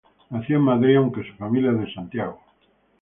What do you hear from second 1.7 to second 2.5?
es de Santiago.